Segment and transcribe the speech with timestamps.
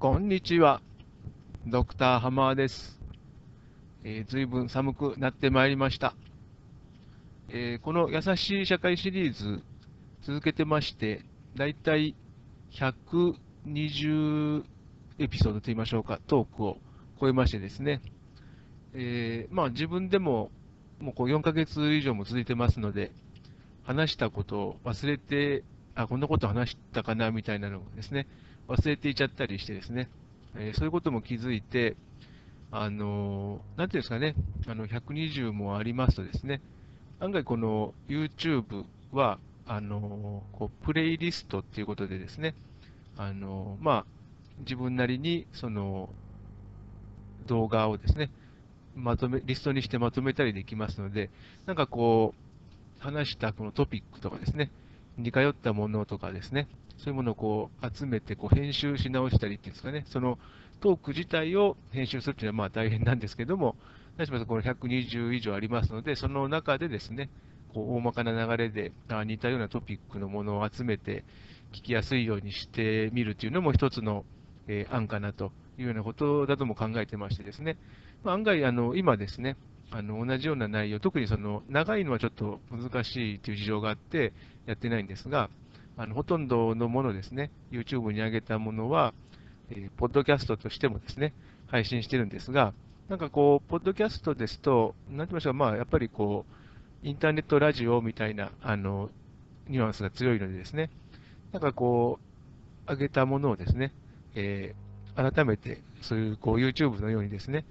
[0.00, 0.80] こんにちは。
[1.66, 3.00] ドクターハマーです。
[4.04, 6.14] えー、ずいぶん寒くなってまいりました。
[7.48, 9.60] えー、この優しい社会シリーズ
[10.22, 11.24] 続けてまして、
[11.56, 12.14] だいたい
[12.74, 14.62] 120
[15.18, 16.78] エピソードといいましょうか、トークを
[17.20, 18.00] 超えましてですね、
[18.94, 20.52] えー、まあ自分でも
[21.00, 23.10] もうこう4ヶ月以上も続いてますので、
[23.82, 25.64] 話したことを忘れて、
[25.96, 28.28] あ、こんなこと話したかなみたいなのをですね、
[28.68, 30.08] 忘れていちゃったりしてですね、
[30.56, 31.96] えー、そういうことも気づいて、
[32.70, 34.34] あのー、なんていうんですかね、
[34.66, 36.60] あの120もありますとですね、
[37.18, 42.54] 案外この YouTube は、あのー、こうプレイリストっていうことでですね、
[43.16, 44.04] あのまあ、
[44.60, 46.10] 自分なりにその
[47.46, 48.30] 動画をですね、
[48.94, 51.30] まとめ、リストにしてまとめたりできますので、
[51.66, 54.70] なんかこう、話したこのトピックとかですね、
[55.16, 60.38] 似通ったものとかですね、そういうものをこう集めてこう編集し直したりっていうんですかね、その
[60.80, 63.76] トーク自体を編集するというのはまあ大変なんですけども、
[64.16, 67.30] 何しますこの120以上ありますので、その中でですね、
[67.72, 68.92] こう大まかな流れで
[69.26, 71.24] 似たようなトピックのものを集めて
[71.72, 74.24] 聞きやすいようにしてみるというのも一つの、
[74.66, 77.76] え、案かなというようなことだとも考えてましてですね、
[78.24, 79.56] ま、案外あの今ですね、
[79.90, 84.32] あの同じような内容、特にその長いのはちょっと難しいという事情があって
[84.66, 85.48] やってないんですが、
[85.98, 89.12] あのほとんどのものですね、YouTube に上げたものは、
[89.70, 91.34] えー、ポッドキャストとしてもですね、
[91.66, 92.72] 配信してるんですが、
[93.08, 96.46] なんかこう、ポッドキャストですと、なんて言いましょう、まあ、やっぱりこ
[97.02, 99.10] う、インターネットラジオみたいな、あの、
[99.66, 100.90] ニュアンスが強いのでですね、
[101.50, 102.20] なんかこ
[102.86, 103.92] う、上げたものをですね、
[104.36, 107.64] えー、改めて、そういうこう YouTube のようにですね、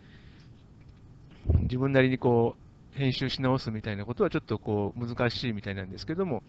[1.62, 2.58] 自分なりにこ
[2.94, 6.44] う、編集し直すみたいなことはちょっとこう、難しいみたいなんですけども、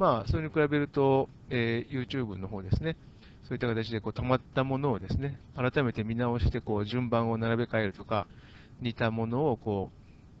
[0.00, 2.96] まあ、それに比べると、えー、YouTube の方ですね、
[3.44, 8.26] そういった形でこう溜まったものをですね、改めて見直してこう順番を並べ替えるとか、
[8.80, 9.90] 似たものをこ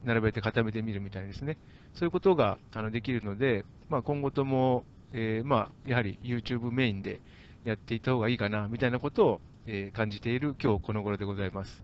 [0.02, 1.58] う並べて固めてみるみたいですね、
[1.92, 7.20] そういうことがあのできるので、まあ、今後とも、えー、まあ、やはり YouTube メインで
[7.64, 11.82] やっていった方がいいかなみたいなことを、えー、感じている今日この頃でございます。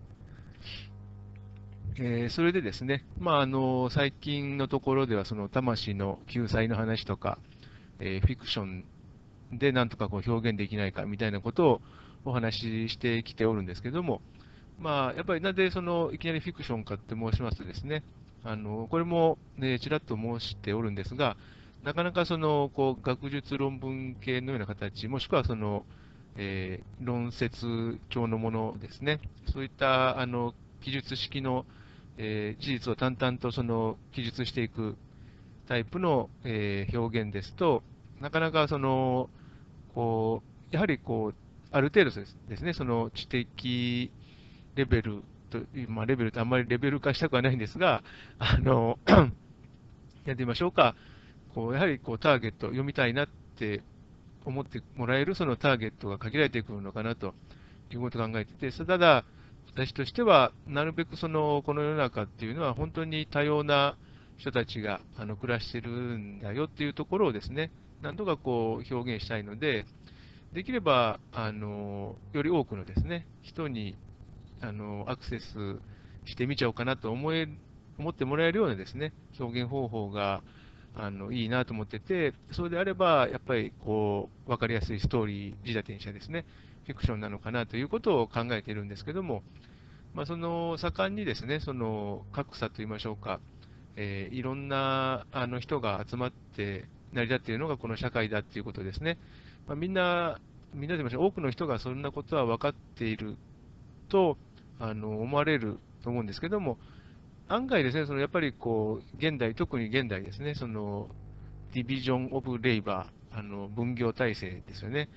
[1.99, 7.37] えー、それでですね、まあ、あの最近のところでは、その魂の救済の話とか、
[7.99, 8.85] えー、フィクション
[9.51, 11.81] でなんとかこう表現できないかみたいなことを
[12.25, 14.21] お話ししてきておるんですけども、
[14.79, 18.03] まあ、やっぱりなぜそのいきなりフィクションかって申しますとですね、
[18.43, 21.37] あのこれも、ね、ちらっと申しておるんですが、
[21.83, 25.85] なかなかそのこう学術論文系のような形、もしくはその、
[26.35, 29.19] えー、論説調のものですね、
[29.51, 31.65] そういったあの記述式の、
[32.17, 34.97] えー、事実を淡々とその記述していく
[35.67, 37.83] タイプの、えー、表現ですと、
[38.21, 39.29] なかなかその、
[39.93, 40.41] こ
[40.71, 41.35] う、やはりこう、
[41.71, 42.11] ある程度
[42.47, 44.11] ですね、その知的
[44.75, 48.03] レベルと、まあ、レベルってあんまりレベル化したくはないんですが、
[48.39, 48.97] あの、
[50.25, 50.95] やってみましょうか。
[51.53, 53.81] こう、やはりこう、ターゲット、読みたいなって
[54.45, 57.33] 思ってもらえるそのターゲットが限られてくるのかなと
[57.91, 59.25] いうことを考えてて、ただ、
[59.73, 63.97] 私としては、なるべくその、この世の中っていうのは本当に多様な
[64.37, 67.71] 人たちがあの暮らしてるんだよっていうところをですね、
[68.01, 69.85] なんとかこう表現したいので、
[70.53, 73.95] できれば、あのより多くのですね、人に
[74.61, 75.79] あのアクセス
[76.25, 77.47] してみちゃおうかなと思え
[77.97, 80.41] 思ってもらえるようなですね、表現方法が
[80.95, 86.45] あのいいなと思ってて、それであれば、やっぱりこう分かりやすいストーリー仕立てにしたですね、
[86.85, 89.43] フィクションなのかなということを考えているんですけども、
[90.13, 93.39] まあ、その盛んにですね、その格差といいましょうか、
[93.97, 99.17] えー、いろんなあの人が集まって成り立っているのがこの社会だっていうことですね。
[99.67, 100.39] まあ、みんな、
[100.73, 103.35] みんなで多くの人がそんなことは分かっている
[104.09, 104.37] と
[104.79, 106.77] あの思われると思うんですけども、
[107.49, 111.09] 案外ですね、そのやっぱりこう、現代、特に現代ですね、その、
[111.73, 115.09] ディビジョン・オブ・レイバー、あの分業体制ですよね、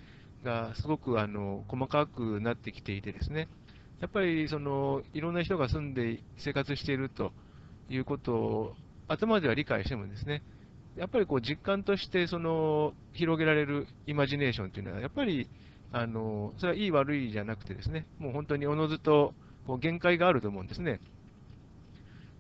[0.45, 3.49] がすごくあの細かくなってきていてですね、
[4.01, 7.33] やっぱりそのいろんな人が住んで生活していると
[7.91, 8.75] いうことを
[9.09, 10.43] 頭では理解してもですね、
[10.97, 15.49] やっぱりこう実感としてその広げられるイマジネーションというのは、やっぱり
[15.93, 19.35] あのそれはいい悪いじゃなくてですね、もう本当におのずと
[19.67, 21.01] こう限界があると思うんですね。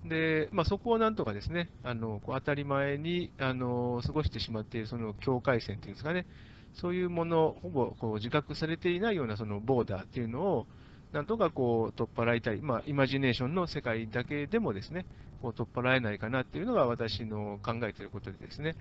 [0.04, 6.26] で、まあ、そこをなんとかですね、あのこう当たり前にあの過ごしてしまっているその境界線というんですかね、
[6.74, 10.66] そういうもの、ほぼこう自覚されていないようなそのボーダーっていうのを、
[11.12, 15.06] なんとかこう取っ払いたい、まあ、イマジネーションの世界だけでもですね、
[15.42, 18.76] こう取っ払えないかなっていうのが私の考えていることでですね。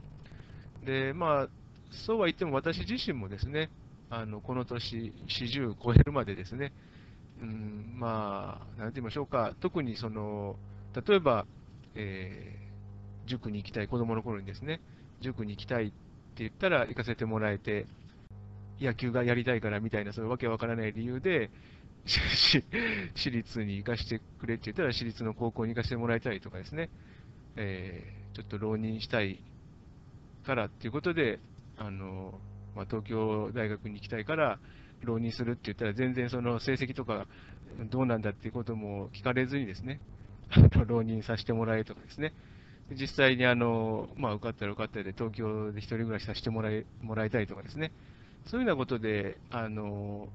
[0.86, 1.48] で、まあ、
[1.92, 3.70] そうは言っても私自身もですね、
[4.10, 6.72] あのこの年、40超えるまでですね、
[7.42, 10.56] うん、まあ、なんて言いましょうか、特にその、
[11.08, 11.46] 例えば、
[11.96, 14.82] えー、塾に行きたい、子供の頃にですね、
[15.22, 15.96] 塾に行きたいって
[16.38, 17.86] 言ったら行かせてもらえて、
[18.80, 21.50] 野球がやりたいからみたいな、そういうわけわからない理由で、
[23.16, 26.90] 私立に行かしてくれって言ったら、私立の高校に行かせてもらいたいとかですね、
[27.56, 29.42] えー、ちょっと浪人したい
[30.46, 31.40] からっていうことで、
[31.78, 32.40] あの
[32.76, 34.60] まあ、東京大学に行きたいから
[35.04, 37.28] 浪人するって言ったら、全然その成績とか
[37.90, 40.00] どうなんだっていうことも聞かれずにですね、
[40.88, 42.34] 浪人させてもらえとかですね、
[42.92, 47.92] 実際にあの、まあ、受かったら受かったで、東京で一人暮らしさせてもらいもらいたいとかですね、
[48.46, 50.28] そういうようなことで、あの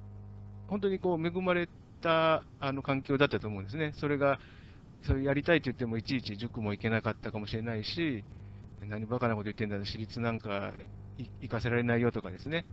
[0.69, 1.69] 本当にこう恵まれ
[2.01, 3.93] たあの環境だったと思うんですね。
[3.97, 4.39] それが、
[5.03, 8.25] それやりたいと言っても、いちいち塾も行けなかったかもしれないし、
[8.89, 10.73] 何バカなこと言ってんだ、私立なんか
[11.41, 12.65] 行かせられないよとかですね、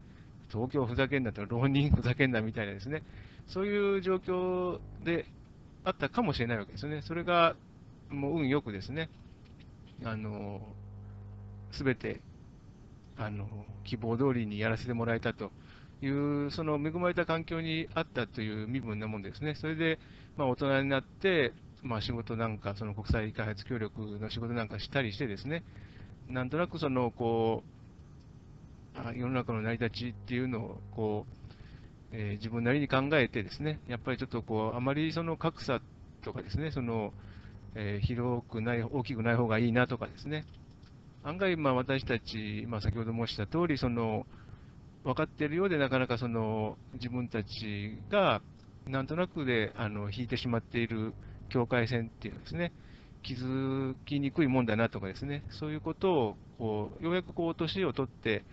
[0.51, 3.03] 東京ふざけんなとか、浪人ふざけんなみたいなですね、
[3.47, 5.25] そういう状況で
[5.83, 7.01] あったかもしれないわけですね。
[7.01, 7.55] それが
[8.09, 9.09] もう運よくですね、
[10.03, 10.61] あの、
[11.71, 12.19] すべて、
[13.17, 13.47] あの、
[13.83, 15.51] 希望通りにやらせてもらえたと
[16.01, 19.55] いう、その恵まれた環境にあったという身分なもんですね。
[19.55, 19.99] それで、
[20.37, 21.53] まあ、大人になって、
[21.83, 25.63] まあ、仕事なんか、その国際開発協力の仕事なんかしたりしてですね、
[26.29, 31.41] なんとなくその、こう、世の中の成り立ちっていうのを、こう、
[32.13, 35.81] えー、自分なりに考えてですね、やっぱりちょっとこう、あまりその格差
[36.23, 37.13] とかですね、その、
[37.75, 40.45] えー、広くない、大きくない方がいいなとかですね、
[41.23, 44.25] 案外、まあ、私たち、まあ、先ほど申した通り、その、
[45.03, 48.41] 分かっているようで、なかなかその自分たちが
[48.87, 51.13] なんとなくであの引いてしまっている
[51.49, 52.71] 境界線っていうのですね、
[53.23, 58.43] 気づきにくいもんだなとかですね、そういうことをこうようやくこう年を取って、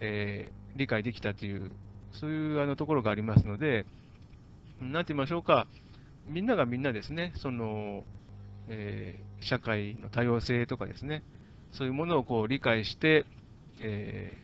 [0.00, 1.70] えー、理解できたという、
[2.12, 3.86] そういうあのところがありますので、
[4.80, 5.66] なんて言いましょうか、
[6.26, 8.04] みんながみんなですね、その
[8.68, 11.22] えー、社会の多様性とかですね、
[11.72, 13.26] そういうものをこう理解して、
[13.80, 14.43] えー、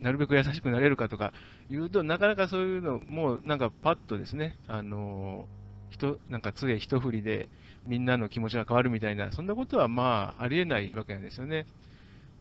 [0.00, 1.32] なるべく優しくなれるかとか
[1.70, 5.46] 言うと、なかなかそういうの、もうなんかパッとですね、あの
[5.90, 7.48] 人なんか杖一振りで
[7.86, 11.66] みんなの気持ちが変わるみたいな、そんなことはまあありえないわけなんですよね。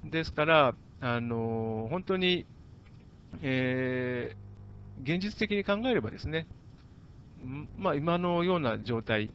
[0.04, 2.46] ですから、あの本当に、
[3.42, 6.48] えー、現実的に考えればですね、
[7.78, 9.30] まあ、今のような状態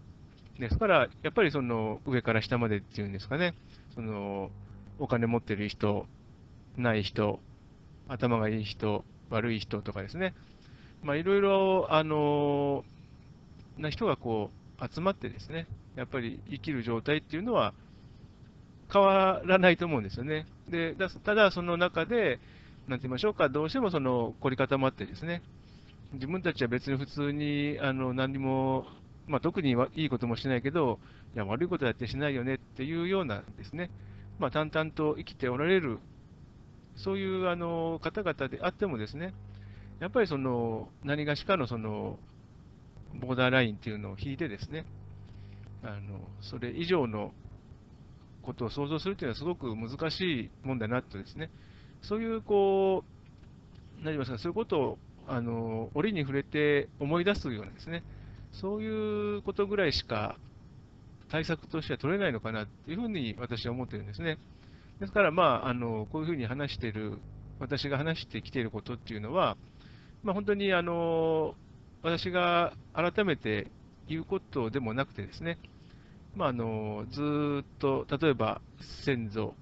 [0.58, 3.54] ですから、やっぱりその上から下までっていうんですかね、
[3.94, 4.50] その
[4.98, 6.06] お金持ってる人、
[6.76, 7.40] ない人、
[8.12, 10.34] 頭がいい人、悪い人とかですね、
[11.02, 12.84] まあ、いろいろ、あの
[13.78, 15.66] な人がこう集まってですね、
[15.96, 17.72] やっぱり生きる状態っていうのは
[18.92, 20.46] 変わらないと思うんですよね。
[20.68, 22.38] でただ、その中で、
[22.88, 25.42] なんて言いましょうか、どうしてもその凝り固まってですね、
[26.12, 28.86] 自分たちは別に普通にあの何も
[29.30, 30.98] まあ、特にいいこともしないけど、
[31.36, 33.88] いや、悪いことだってしないよねっていうようなですね、
[34.40, 36.00] まあ、淡々と生きておられる、
[36.96, 39.34] そういうあの方々であってもですね、
[40.00, 42.18] やっぱりその何がしかのその
[43.20, 44.86] ボーダーラインっていうのを引いてですね、
[45.82, 47.32] あのそれ以上の
[48.42, 51.50] ことを想像するというのはすごく難しいもんだなとですね、
[52.02, 53.04] そういうこ
[54.00, 58.02] う、何ますか、そういうことをあの折に触れて思い出すようなですね、
[58.52, 60.36] そういうことぐらいしか
[61.30, 64.38] 対策としては取れないのかなっていうふうに私は思ってるんですね。
[65.00, 67.18] ですから、まあ、あのこういうふうに話している、
[67.58, 69.56] 私が話してきていることっていうのは、
[70.22, 71.54] まあ、本当にあの
[72.02, 73.68] 私が改めて
[74.08, 75.58] 言うことでもなくてですね、
[76.36, 78.60] まあ、あのずっと例えば
[79.06, 79.54] 先祖、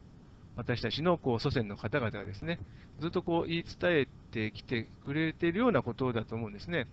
[0.57, 2.59] 私たちのこう祖先の方々がですね、
[3.01, 6.89] ずっとこう言い伝えてきてくれているようなことだと思うんですね。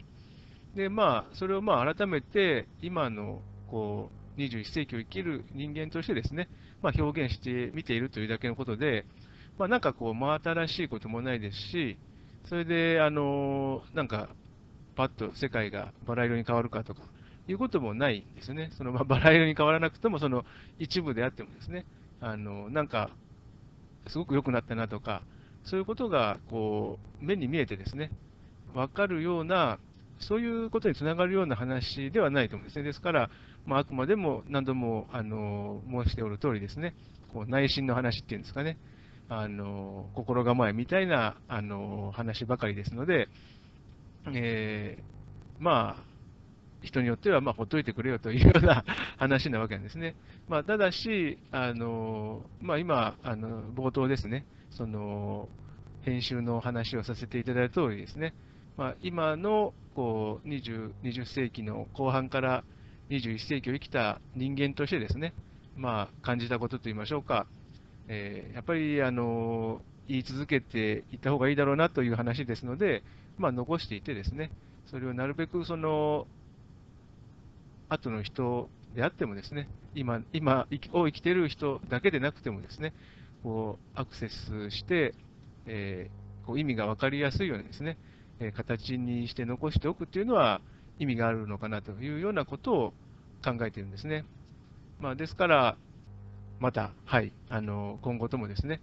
[0.75, 6.48] で、まあ、それをまあ改めて、今のこう21世紀を生きる人間としてですね、
[6.86, 9.06] まあ、表現してみているというだけのことで、
[9.58, 11.98] まあ、なんかこう、真新しいこともないですし、
[12.48, 14.30] それで、あのなんか、
[14.96, 17.01] パッと世界がバラ色に変わるかとか
[17.48, 18.70] いうこともないんですね。
[18.77, 20.46] そのまあバラ色に変わらなくても、その
[20.77, 21.88] 一部であってもですね、
[22.22, 23.10] あのなんか、
[24.08, 25.24] すごく良くなったなとか、
[25.63, 28.12] そういうことがこう目に見えてですね、
[28.75, 29.80] 分かるような
[30.20, 32.84] そういうことにつながるような話ではないと思うんですね。
[32.84, 33.30] ですから、
[33.65, 36.95] まあ、あくまでも何度もあの申しておる通りですね、
[37.34, 38.77] こう内心の話っていうんですかね、
[39.27, 43.27] あの心構えみたいなあの話ばかりですので、
[44.34, 46.03] えー、まあ、
[46.81, 48.84] 人によっては、まあ、ほっといてくれよというような
[49.17, 50.15] 話なわけなんですね。
[50.48, 55.50] まあ、ただし、あのまあ、今あの、冒頭ですね、その
[56.03, 58.34] 編集の話をさせていただいた通りですね、
[58.77, 62.63] まあ、今のこう 20, 20世紀の後半から
[63.09, 65.33] 21世紀を生きた人間としてですね、
[65.75, 67.45] まあ、感じたことといいましょうか、
[68.07, 73.03] えー、やっぱりあの言い続けていった方がいいだろうなという話ですので、
[73.38, 74.51] まあ、残していてですね、
[74.89, 76.27] それをなるべくその
[77.89, 82.93] 後の人であってもですね、今今を生きている人だけでなくてもですね、
[83.43, 85.13] こうアクセスして、
[85.65, 87.97] えー、こう意味が分かりやすいようにですね、
[88.39, 90.62] え、形にして残しておくというのは
[91.00, 92.94] 意味があるのかなというようなことを
[93.44, 94.25] 考えているんですね。
[95.00, 95.78] まあ、ですから、
[96.60, 98.80] また、はい、あの今後ともですね、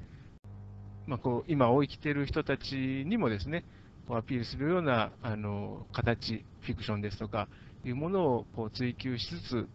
[1.06, 3.64] まあ、こう今を生きている人たちにもですね、
[4.06, 7.48] こうアピールするようなあの形、フィクションですとか
[7.84, 9.68] いうものをこう追求しつつ、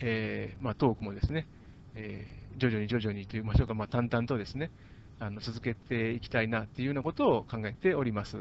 [0.00, 1.46] えーまあ、トークもですね、
[1.94, 4.70] えー、徐々に徐々にといいましょうか、まあ、淡々とですね、
[5.20, 8.38] あの続けていきたいなというようなことを考えております。